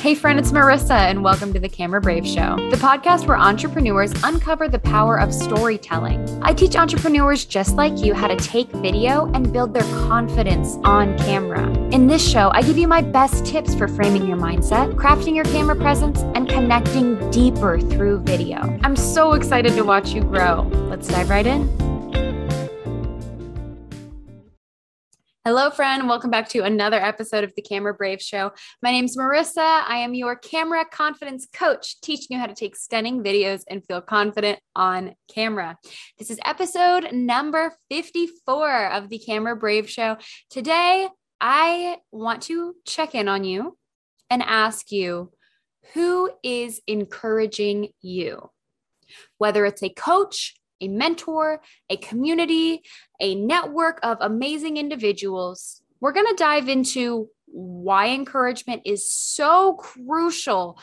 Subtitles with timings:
[0.00, 4.14] Hey, friend, it's Marissa, and welcome to the Camera Brave Show, the podcast where entrepreneurs
[4.24, 6.26] uncover the power of storytelling.
[6.40, 11.18] I teach entrepreneurs just like you how to take video and build their confidence on
[11.18, 11.68] camera.
[11.90, 15.44] In this show, I give you my best tips for framing your mindset, crafting your
[15.44, 18.56] camera presence, and connecting deeper through video.
[18.82, 20.62] I'm so excited to watch you grow.
[20.88, 21.89] Let's dive right in.
[25.46, 26.06] Hello, friend.
[26.06, 28.52] Welcome back to another episode of the Camera Brave Show.
[28.82, 29.56] My name is Marissa.
[29.86, 34.02] I am your camera confidence coach, teaching you how to take stunning videos and feel
[34.02, 35.78] confident on camera.
[36.18, 40.18] This is episode number 54 of the Camera Brave Show.
[40.50, 41.08] Today,
[41.40, 43.78] I want to check in on you
[44.28, 45.32] and ask you
[45.94, 48.50] who is encouraging you?
[49.38, 52.82] Whether it's a coach, a mentor, a community,
[53.20, 55.82] a network of amazing individuals.
[56.00, 60.78] We're going to dive into why encouragement is so crucial,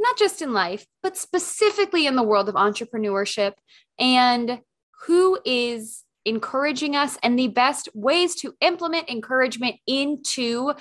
[0.00, 3.54] not just in life, but specifically in the world of entrepreneurship
[3.98, 4.60] and
[5.06, 10.72] who is encouraging us and the best ways to implement encouragement into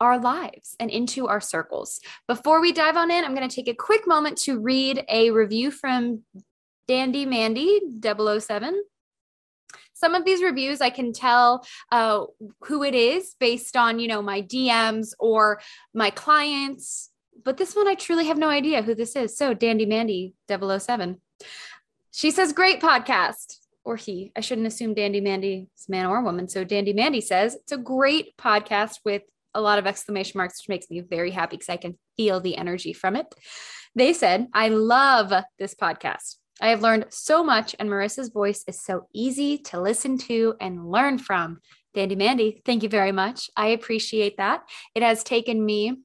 [0.00, 2.00] our lives and into our circles.
[2.26, 5.30] Before we dive on in, I'm going to take a quick moment to read a
[5.30, 6.22] review from
[6.88, 8.82] Dandy Mandy 007.
[9.92, 12.24] Some of these reviews I can tell uh,
[12.64, 15.60] who it is based on, you know, my DMs or
[15.94, 17.10] my clients.
[17.44, 19.36] But this one, I truly have no idea who this is.
[19.36, 21.20] So, Dandy Mandy 007.
[22.12, 23.58] She says, Great podcast.
[23.84, 24.32] Or he.
[24.36, 26.48] I shouldn't assume Dandy Mandy is man or woman.
[26.48, 29.22] So, Dandy Mandy says, It's a great podcast with
[29.54, 32.56] a lot of exclamation marks, which makes me very happy because I can feel the
[32.56, 33.34] energy from it.
[33.94, 36.36] They said, I love this podcast.
[36.60, 40.90] I have learned so much, and Marissa's voice is so easy to listen to and
[40.90, 41.60] learn from.
[41.94, 43.50] Dandy Mandy, thank you very much.
[43.56, 44.62] I appreciate that.
[44.94, 45.96] It has taken me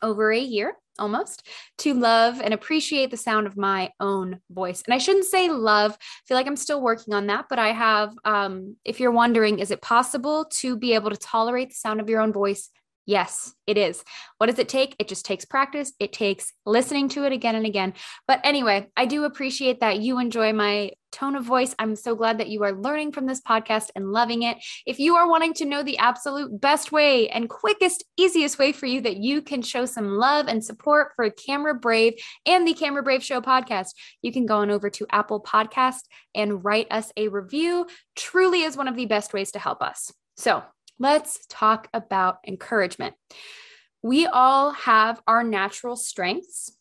[0.00, 1.46] over a year almost
[1.78, 4.82] to love and appreciate the sound of my own voice.
[4.86, 5.96] And I shouldn't say love, I
[6.26, 9.70] feel like I'm still working on that, but I have, um, if you're wondering, is
[9.70, 12.68] it possible to be able to tolerate the sound of your own voice
[13.04, 14.04] Yes, it is.
[14.38, 14.94] What does it take?
[14.98, 15.92] It just takes practice.
[15.98, 17.94] It takes listening to it again and again.
[18.28, 21.74] But anyway, I do appreciate that you enjoy my tone of voice.
[21.80, 24.58] I'm so glad that you are learning from this podcast and loving it.
[24.86, 28.86] If you are wanting to know the absolute best way and quickest, easiest way for
[28.86, 32.14] you that you can show some love and support for Camera Brave
[32.46, 33.90] and the Camera Brave Show podcast,
[34.22, 36.02] you can go on over to Apple Podcast
[36.36, 37.86] and write us a review.
[38.14, 40.12] Truly is one of the best ways to help us.
[40.36, 40.62] So,
[41.02, 43.16] Let's talk about encouragement.
[44.04, 46.78] We all have our natural strengths.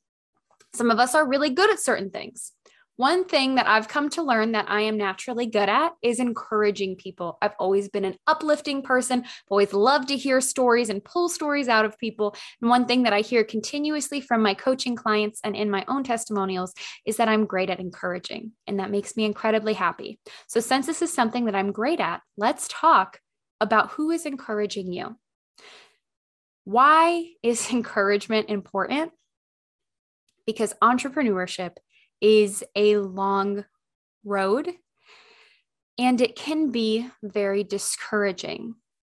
[0.75, 2.51] Some of us are really good at certain things.
[2.97, 6.97] One thing that I've come to learn that I am naturally good at is encouraging
[6.97, 7.39] people.
[7.41, 11.67] I've always been an uplifting person, I've always loved to hear stories and pull stories
[11.67, 12.35] out of people.
[12.61, 16.03] And one thing that I hear continuously from my coaching clients and in my own
[16.03, 16.75] testimonials
[17.07, 20.19] is that I'm great at encouraging, and that makes me incredibly happy.
[20.45, 23.17] So, since this is something that I'm great at, let's talk
[23.61, 25.15] about who is encouraging you.
[26.65, 29.11] Why is encouragement important?
[30.45, 31.77] Because entrepreneurship
[32.19, 33.63] is a long
[34.25, 34.73] road
[35.97, 38.75] and it can be very discouraging.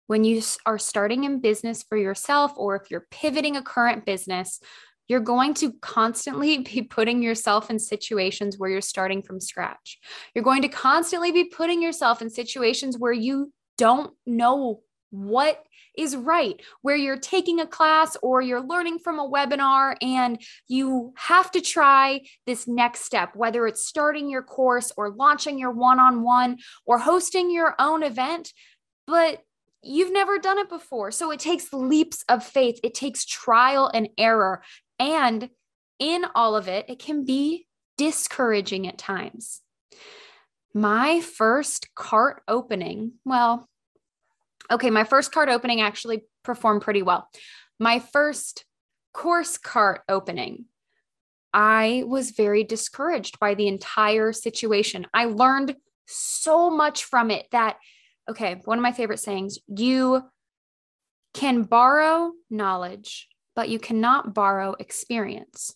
[0.08, 4.60] When you are starting in business for yourself, or if you're pivoting a current business,
[5.08, 10.00] you're going to constantly be putting yourself in situations where you're starting from scratch.
[10.34, 15.66] You're going to constantly be putting yourself in situations where you don't know what
[15.98, 21.14] is right, where you're taking a class or you're learning from a webinar and you
[21.18, 26.00] have to try this next step, whether it's starting your course or launching your one
[26.00, 28.54] on one or hosting your own event,
[29.08, 29.42] but
[29.82, 31.10] you've never done it before.
[31.10, 34.62] So it takes leaps of faith, it takes trial and error.
[35.00, 35.50] And
[35.98, 37.66] in all of it, it can be
[37.98, 39.62] discouraging at times.
[40.72, 43.68] My first cart opening, well,
[44.72, 47.28] Okay, my first cart opening actually performed pretty well.
[47.80, 48.66] My first
[49.14, 50.66] course cart opening,
[51.54, 55.08] I was very discouraged by the entire situation.
[55.14, 55.76] I learned
[56.08, 57.78] so much from it that,
[58.30, 60.24] okay, one of my favorite sayings you
[61.34, 65.76] can borrow knowledge, but you cannot borrow experience.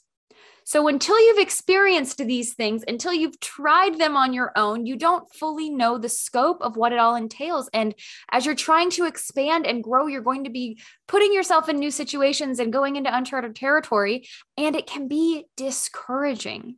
[0.68, 5.32] So until you've experienced these things, until you've tried them on your own, you don't
[5.32, 7.70] fully know the scope of what it all entails.
[7.72, 7.94] And
[8.32, 11.92] as you're trying to expand and grow, you're going to be putting yourself in new
[11.92, 14.28] situations and going into uncharted territory,
[14.58, 16.78] and it can be discouraging.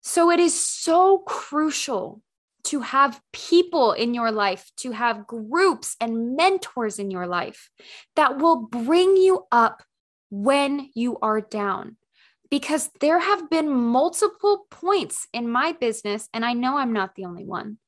[0.00, 2.20] So it is so crucial
[2.64, 7.70] to have people in your life, to have groups and mentors in your life
[8.16, 9.84] that will bring you up
[10.30, 11.96] when you are down.
[12.52, 17.24] Because there have been multiple points in my business, and I know I'm not the
[17.24, 17.78] only one,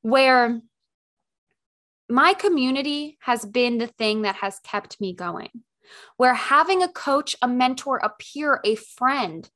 [0.00, 0.60] where
[2.08, 5.50] my community has been the thing that has kept me going.
[6.16, 9.48] Where having a coach, a mentor, a peer, a friend,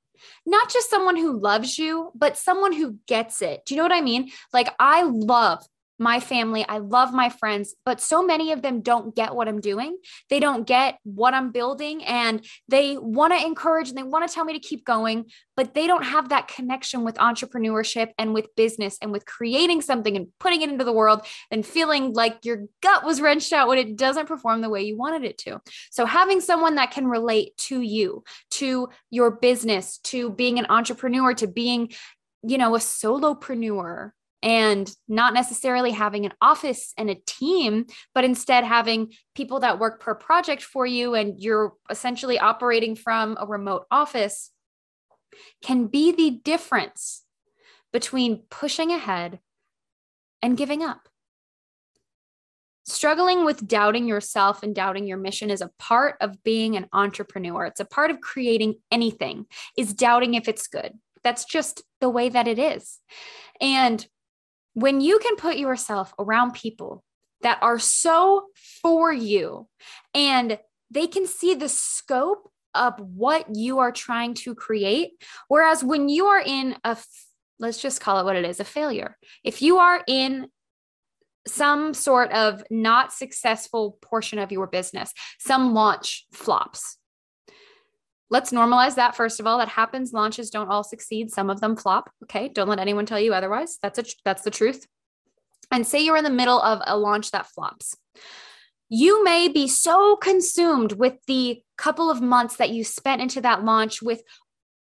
[0.47, 3.65] not just someone who loves you, but someone who gets it.
[3.67, 4.31] Do you know what I mean?
[4.53, 5.67] Like, I love
[5.99, 6.65] my family.
[6.69, 9.97] I love my friends, but so many of them don't get what I'm doing.
[10.29, 14.35] They don't get what I'm building and they want to encourage and they want to
[14.35, 15.27] tell me to keep going,
[15.57, 20.17] but they don't have that connection with entrepreneurship and with business and with creating something
[20.17, 23.79] and putting it into the world and feeling like your gut was wrenched out when
[23.79, 25.61] it doesn't perform the way you wanted it to.
[25.91, 31.33] So having someone that can relate to you, to your business, to being an entrepreneur,
[31.35, 31.91] to being
[32.43, 34.13] you know, a solopreneur
[34.47, 37.85] and not necessarily having an office and a team,
[38.15, 43.37] but instead having people that work per project for you and you're essentially operating from
[43.41, 44.53] a remote office
[45.65, 47.25] can be the difference
[47.93, 49.41] between pushing ahead
[50.41, 51.09] and giving up.
[52.85, 57.65] Struggling with doubting yourself and doubting your mission is a part of being an entrepreneur.
[57.65, 59.47] It's a part of creating anything,
[59.77, 60.93] is doubting if it's good.
[61.25, 63.01] That's just the way that it is.
[63.61, 64.07] And
[64.77, 67.03] when you can put yourself around people
[67.41, 68.45] that are so
[68.83, 69.67] for you
[70.13, 70.59] and
[70.91, 75.13] they can see the scope of what you are trying to create.
[75.49, 76.95] Whereas when you are in a,
[77.59, 79.17] let's just call it what it is, a failure.
[79.43, 80.49] If you are in
[81.49, 86.99] some sort of not successful portion of your business, some launch flops,
[88.31, 89.17] let's normalize that.
[89.17, 90.13] First of all that happens.
[90.13, 91.31] Launches don't all succeed.
[91.31, 92.11] Some of them flop.
[92.25, 92.49] Okay.
[92.49, 93.79] Don't let anyone tell you otherwise.
[93.83, 94.87] That's a that's the truth.
[95.71, 97.97] And say you're in the middle of a launch that flops.
[98.89, 103.65] You may be so consumed with the couple of months that you spent into that
[103.65, 104.23] launch with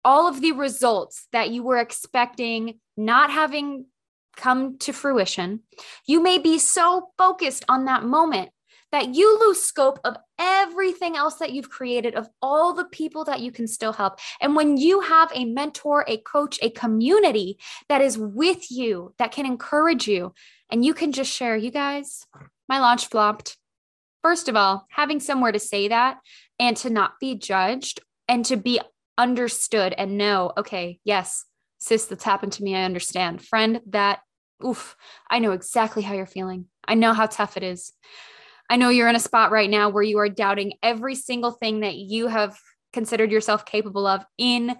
[0.05, 3.87] all of the results that you were expecting not having
[4.37, 5.61] come to fruition.
[6.07, 8.51] You may be so focused on that moment
[8.93, 13.41] that you lose scope of everything else that you've created, of all the people that
[13.41, 14.19] you can still help.
[14.41, 17.59] And when you have a mentor, a coach, a community
[17.89, 20.35] that is with you, that can encourage you,
[20.71, 22.27] and you can just share, you guys,
[22.69, 23.57] my launch flopped.
[24.23, 26.19] First of all, having somewhere to say that
[26.59, 28.81] and to not be judged and to be
[29.19, 31.45] understood and know, okay, yes,
[31.79, 32.77] sis, that's happened to me.
[32.77, 33.43] I understand.
[33.45, 34.21] Friend, that,
[34.65, 34.97] oof,
[35.29, 36.67] I know exactly how you're feeling.
[36.87, 37.93] I know how tough it is.
[38.73, 41.81] I know you're in a spot right now where you are doubting every single thing
[41.81, 42.59] that you have
[42.95, 44.75] considered yourself capable of in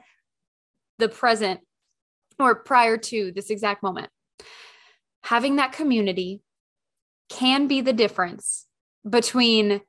[0.99, 1.61] the present
[2.39, 4.09] or prior to this exact moment.
[5.25, 6.41] Having that community
[7.29, 8.67] can be the difference
[9.07, 9.83] between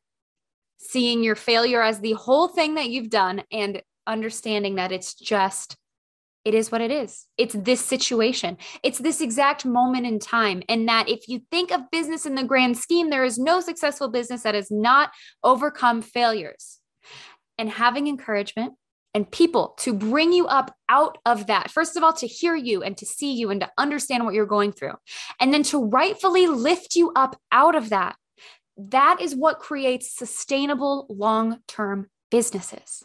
[0.75, 5.77] seeing your failure as the whole thing that you've done and understanding that it's just
[6.45, 7.25] it is what it is.
[7.37, 8.57] It's this situation.
[8.83, 10.61] It's this exact moment in time.
[10.67, 14.09] And that if you think of business in the grand scheme, there is no successful
[14.09, 15.11] business that has not
[15.43, 16.79] overcome failures.
[17.57, 18.73] And having encouragement
[19.13, 21.69] and people to bring you up out of that.
[21.69, 24.45] First of all, to hear you and to see you and to understand what you're
[24.45, 24.95] going through.
[25.39, 28.15] And then to rightfully lift you up out of that.
[28.75, 33.03] That is what creates sustainable long term businesses.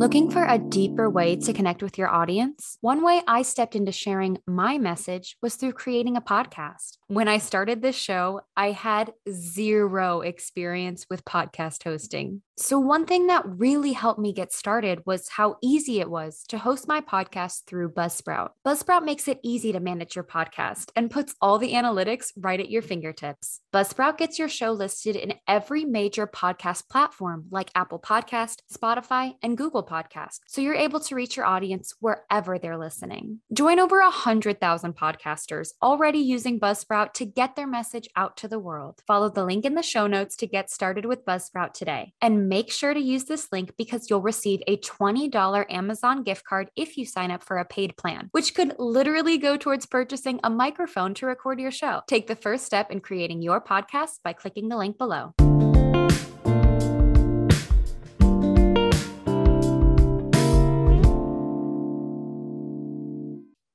[0.00, 2.78] Looking for a deeper way to connect with your audience?
[2.80, 6.96] One way I stepped into sharing my message was through creating a podcast.
[7.08, 12.40] When I started this show, I had zero experience with podcast hosting.
[12.56, 16.58] So, one thing that really helped me get started was how easy it was to
[16.58, 18.50] host my podcast through Buzzsprout.
[18.66, 22.68] Buzzsprout makes it easy to manage your podcast and puts all the analytics right at
[22.68, 23.60] your fingertips.
[23.72, 29.56] Buzzsprout gets your show listed in every major podcast platform like Apple Podcast, Spotify, and
[29.56, 33.40] Google Podcast, so you're able to reach your audience wherever they're listening.
[33.52, 39.00] Join over 100,000 podcasters already using Buzzsprout to get their message out to the world.
[39.06, 42.12] Follow the link in the show notes to get started with Buzzsprout today.
[42.20, 46.70] And make sure to use this link because you'll receive a $20 Amazon gift card
[46.76, 50.50] if you sign up for a paid plan, which could literally go towards purchasing a
[50.50, 52.02] microphone to record your show.
[52.06, 55.34] Take the first step in creating your podcast by clicking the link below.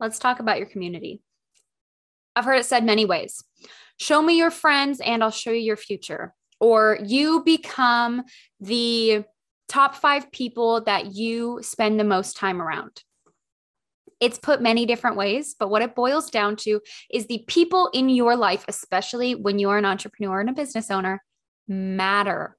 [0.06, 1.20] Let's talk about your community.
[2.36, 3.44] I've heard it said many ways.
[3.98, 6.36] Show me your friends and I'll show you your future.
[6.60, 8.22] Or you become
[8.60, 9.24] the
[9.68, 13.02] top five people that you spend the most time around.
[14.20, 16.82] It's put many different ways, but what it boils down to
[17.12, 20.92] is the people in your life, especially when you are an entrepreneur and a business
[20.92, 21.24] owner,
[21.68, 22.58] matter.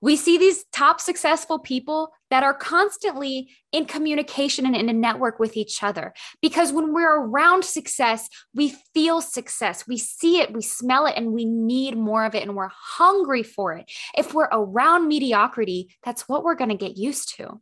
[0.00, 5.38] We see these top successful people that are constantly in communication and in a network
[5.38, 6.14] with each other.
[6.40, 9.86] Because when we're around success, we feel success.
[9.88, 13.42] We see it, we smell it, and we need more of it, and we're hungry
[13.42, 13.90] for it.
[14.16, 17.60] If we're around mediocrity, that's what we're going to get used to.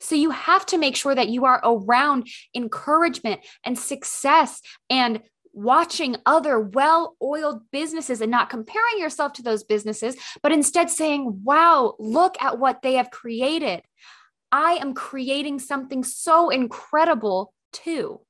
[0.00, 5.22] So you have to make sure that you are around encouragement and success and
[5.52, 11.42] watching other well oiled businesses and not comparing yourself to those businesses, but instead saying,
[11.44, 13.82] wow, look at what they have created.
[14.50, 18.20] I am creating something so incredible too.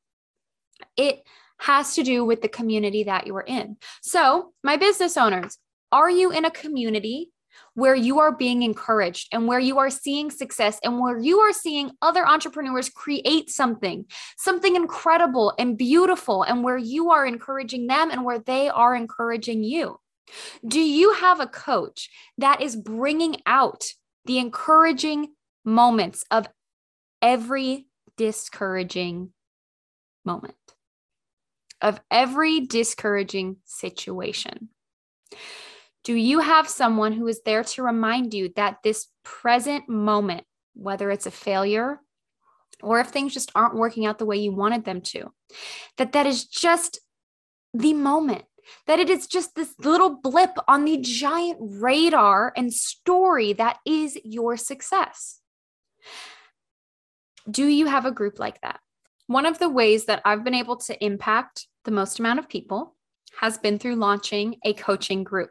[0.96, 1.22] It
[1.58, 3.76] has to do with the community that you're in.
[4.02, 5.58] So, my business owners,
[5.90, 7.31] are you in a community
[7.74, 11.52] where you are being encouraged and where you are seeing success and where you are
[11.52, 14.04] seeing other entrepreneurs create something,
[14.36, 19.64] something incredible and beautiful, and where you are encouraging them and where they are encouraging
[19.64, 19.98] you?
[20.66, 23.84] Do you have a coach that is bringing out
[24.24, 26.48] the encouraging moments of
[27.20, 29.32] every discouraging
[30.24, 30.54] moment,
[31.80, 34.68] of every discouraging situation?
[36.04, 40.44] Do you have someone who is there to remind you that this present moment,
[40.74, 42.00] whether it's a failure
[42.82, 45.32] or if things just aren't working out the way you wanted them to,
[45.98, 47.00] that that is just
[47.72, 48.44] the moment,
[48.86, 54.18] that it is just this little blip on the giant radar and story that is
[54.24, 55.40] your success?
[57.48, 58.80] Do you have a group like that?
[59.28, 62.96] One of the ways that I've been able to impact the most amount of people
[63.40, 65.50] has been through launching a coaching group.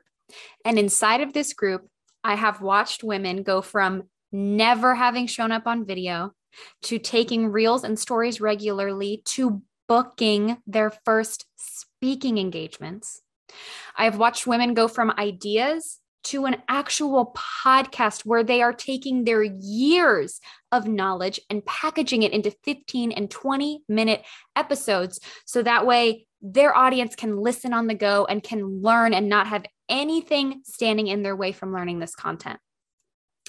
[0.65, 1.87] And inside of this group,
[2.23, 6.33] I have watched women go from never having shown up on video
[6.83, 13.21] to taking reels and stories regularly to booking their first speaking engagements.
[13.97, 19.23] I have watched women go from ideas to an actual podcast where they are taking
[19.23, 20.39] their years
[20.71, 24.23] of knowledge and packaging it into 15 and 20 minute
[24.55, 25.19] episodes.
[25.45, 29.47] So that way their audience can listen on the go and can learn and not
[29.47, 32.59] have anything standing in their way from learning this content.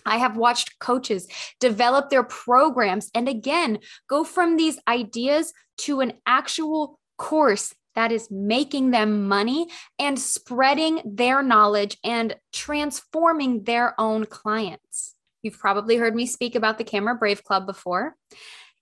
[0.04, 1.28] I have watched coaches
[1.60, 8.30] develop their programs and again go from these ideas to an actual course that is
[8.30, 9.68] making them money
[9.98, 15.14] and spreading their knowledge and transforming their own clients.
[15.42, 18.16] You've probably heard me speak about the Camera Brave Club before.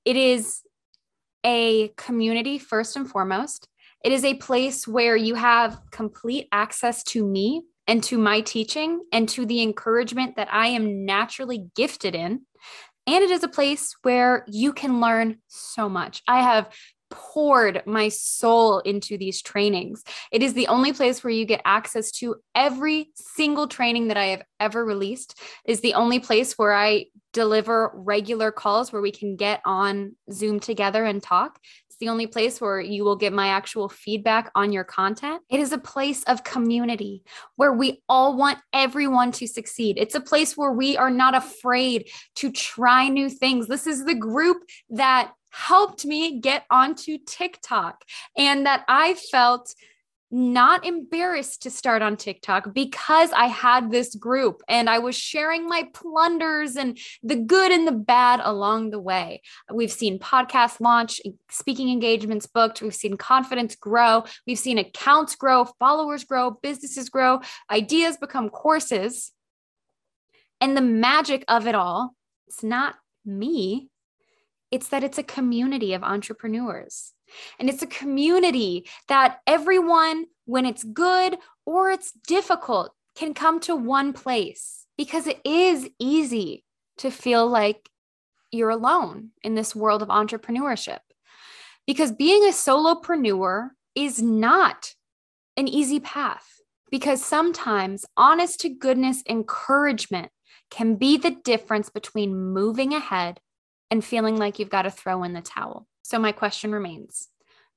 [0.04, 0.60] It is
[1.44, 3.66] a community, first and foremost.
[4.02, 9.00] It is a place where you have complete access to me and to my teaching
[9.12, 12.42] and to the encouragement that I am naturally gifted in.
[13.06, 16.22] And it is a place where you can learn so much.
[16.28, 16.72] I have
[17.10, 20.04] poured my soul into these trainings.
[20.30, 24.26] It is the only place where you get access to every single training that I
[24.26, 25.38] have ever released.
[25.64, 30.14] It is the only place where I deliver regular calls where we can get on
[30.32, 31.58] Zoom together and talk
[32.00, 35.42] the only place where you will get my actual feedback on your content.
[35.48, 37.22] It is a place of community
[37.56, 39.96] where we all want everyone to succeed.
[39.98, 43.68] It's a place where we are not afraid to try new things.
[43.68, 48.04] This is the group that helped me get onto TikTok
[48.36, 49.74] and that I felt
[50.30, 55.66] not embarrassed to start on TikTok because I had this group and I was sharing
[55.66, 59.42] my plunders and the good and the bad along the way.
[59.72, 61.20] We've seen podcasts launch,
[61.50, 67.40] speaking engagements booked, we've seen confidence grow, we've seen accounts grow, followers grow, businesses grow,
[67.70, 69.32] ideas become courses.
[70.60, 72.14] And the magic of it all,
[72.46, 73.88] it's not me,
[74.70, 77.12] it's that it's a community of entrepreneurs.
[77.58, 83.76] And it's a community that everyone, when it's good or it's difficult, can come to
[83.76, 86.64] one place because it is easy
[86.98, 87.88] to feel like
[88.50, 90.98] you're alone in this world of entrepreneurship.
[91.86, 94.94] Because being a solopreneur is not
[95.56, 96.60] an easy path
[96.90, 100.30] because sometimes honest to goodness encouragement
[100.70, 103.40] can be the difference between moving ahead
[103.90, 105.86] and feeling like you've got to throw in the towel.
[106.02, 107.28] So, my question remains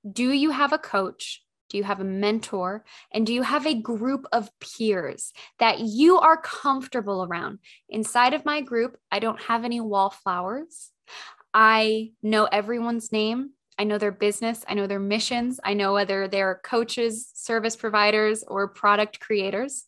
[0.10, 1.44] Do you have a coach?
[1.70, 2.86] Do you have a mentor?
[3.12, 7.60] And do you have a group of peers that you are comfortable around?
[7.90, 10.92] Inside of my group, I don't have any wallflowers.
[11.54, 13.52] I know everyone's name.
[13.78, 14.64] I know their business.
[14.68, 15.60] I know their missions.
[15.64, 19.86] I know whether they're coaches, service providers, or product creators.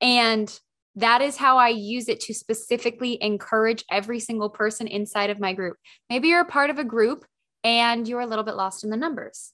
[0.00, 0.48] And
[0.96, 5.52] that is how I use it to specifically encourage every single person inside of my
[5.52, 5.76] group.
[6.08, 7.24] Maybe you're a part of a group
[7.62, 9.52] and you're a little bit lost in the numbers.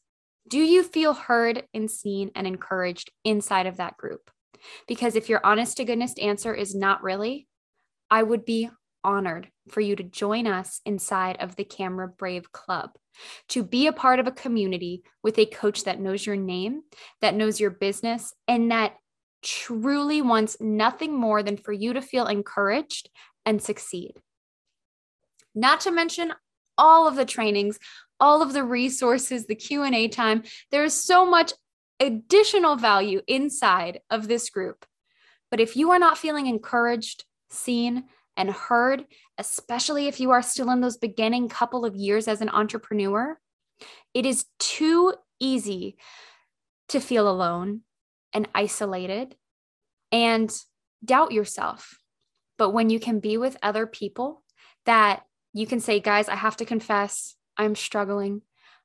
[0.48, 4.30] Do you feel heard and seen and encouraged inside of that group?
[4.86, 7.48] Because if your honest to goodness answer is not really,
[8.10, 8.70] I would be
[9.04, 12.90] honored for you to join us inside of the Camera Brave Club,
[13.48, 16.82] to be a part of a community with a coach that knows your name,
[17.20, 18.94] that knows your business, and that
[19.42, 23.10] truly wants nothing more than for you to feel encouraged
[23.44, 24.12] and succeed.
[25.54, 26.32] Not to mention
[26.78, 27.78] all of the trainings,
[28.18, 30.44] all of the resources, the Q&A time.
[30.70, 31.52] There is so much
[32.00, 34.86] additional value inside of this group.
[35.50, 38.04] But if you are not feeling encouraged, seen,
[38.36, 39.04] and heard,
[39.38, 43.38] especially if you are still in those beginning couple of years as an entrepreneur,
[44.14, 45.96] it is too easy
[46.88, 47.82] to feel alone
[48.32, 49.36] and isolated
[50.10, 50.54] and
[51.04, 51.98] doubt yourself.
[52.58, 54.42] But when you can be with other people
[54.86, 58.42] that you can say, guys, I have to confess, I'm struggling.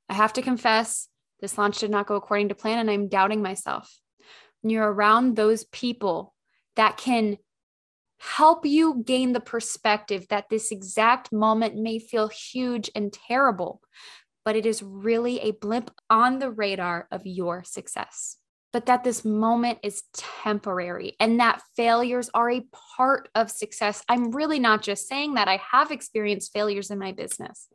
[0.08, 1.08] I have to confess,
[1.40, 3.98] this launch did not go according to plan and I'm doubting myself.
[4.62, 6.34] When you're around those people
[6.76, 7.38] that can
[8.18, 13.80] help you gain the perspective that this exact moment may feel huge and terrible,
[14.44, 18.36] but it is really a blimp on the radar of your success.
[18.72, 24.04] But that this moment is temporary and that failures are a part of success.
[24.08, 25.48] I'm really not just saying that.
[25.48, 27.68] I have experienced failures in my business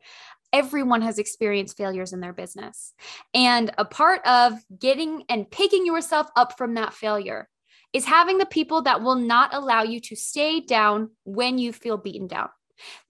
[0.54, 2.94] everyone has experienced failures in their business.
[3.34, 7.50] And a part of getting and picking yourself up from that failure
[7.92, 11.98] is having the people that will not allow you to stay down when you feel
[11.98, 12.50] beaten down.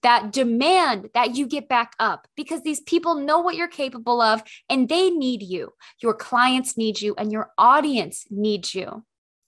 [0.01, 4.43] That demand that you get back up because these people know what you're capable of
[4.69, 5.73] and they need you.
[6.01, 9.03] Your clients need you and your audience needs you.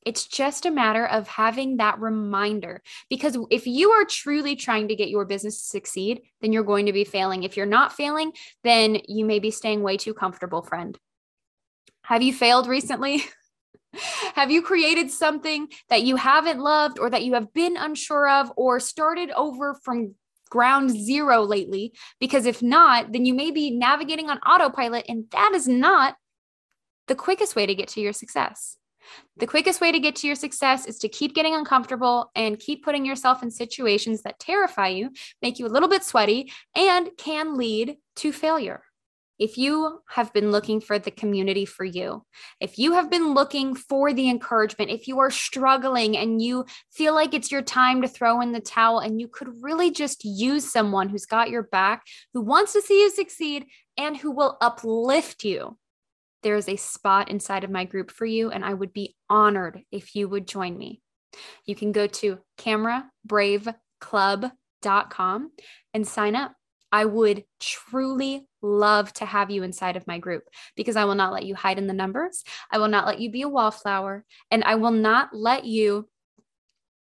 [0.06, 4.96] It's just a matter of having that reminder because if you are truly trying to
[4.96, 7.42] get your business to succeed, then you're going to be failing.
[7.42, 8.32] If you're not failing,
[8.64, 10.98] then you may be staying way too comfortable, friend.
[12.04, 13.24] Have you failed recently?
[14.36, 18.52] have you created something that you haven't loved or that you have been unsure of
[18.56, 20.16] or started over from
[20.50, 21.94] ground zero lately?
[22.20, 26.16] Because if not, then you may be navigating on autopilot, and that is not
[27.08, 28.78] the quickest way to get to your success.
[29.38, 32.84] The quickest way to get to your success is to keep getting uncomfortable and keep
[32.84, 37.56] putting yourself in situations that terrify you, make you a little bit sweaty, and can
[37.56, 38.84] lead to failure.
[39.38, 42.24] If you have been looking for the community for you,
[42.62, 47.14] if you have been looking for the encouragement, if you are struggling and you feel
[47.14, 50.72] like it's your time to throw in the towel and you could really just use
[50.72, 53.66] someone who's got your back, who wants to see you succeed,
[53.98, 55.78] and who will uplift you,
[56.44, 59.82] there is a spot inside of my group for you, and I would be honored
[59.92, 61.02] if you would join me.
[61.66, 65.52] You can go to camerabraveclub.com
[65.94, 66.54] and sign up.
[66.96, 70.44] I would truly love to have you inside of my group
[70.78, 72.46] because I will not let you hide in the numbers.
[72.72, 76.08] I will not let you be a wallflower, and I will not let you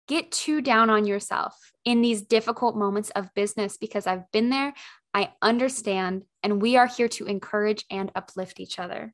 [0.07, 4.75] get too down on yourself in these difficult moments of business because I've been there.
[5.13, 9.13] I understand, and we are here to encourage and uplift each other.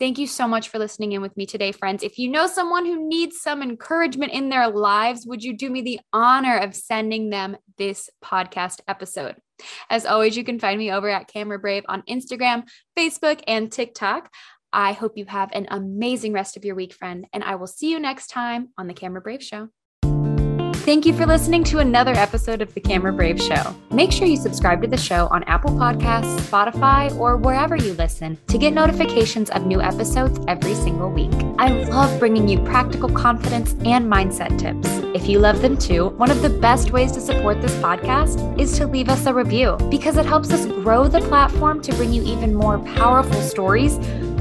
[0.00, 2.02] Thank you so much for listening in with me today, friends.
[2.02, 5.82] If you know someone who needs some encouragement in their lives, would you do me
[5.82, 9.36] the honor of sending them this podcast episode?
[9.90, 12.66] As always, you can find me over at Camera Brave on Instagram,
[12.98, 14.32] Facebook, and TikTok.
[14.72, 17.90] I hope you have an amazing rest of your week, friend, and I will see
[17.90, 19.68] you next time on the Camera Brave Show.
[20.90, 23.76] Thank you for listening to another episode of The Camera Brave Show.
[23.92, 28.36] Make sure you subscribe to the show on Apple Podcasts, Spotify, or wherever you listen
[28.48, 31.30] to get notifications of new episodes every single week.
[31.60, 34.88] I love bringing you practical confidence and mindset tips.
[35.14, 38.76] If you love them too, one of the best ways to support this podcast is
[38.78, 42.24] to leave us a review because it helps us grow the platform to bring you
[42.24, 43.96] even more powerful stories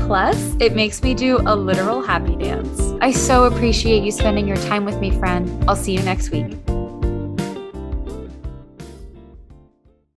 [0.09, 2.95] Plus, it makes me do a literal happy dance.
[2.99, 5.47] I so appreciate you spending your time with me, friend.
[5.69, 6.51] I'll see you next week.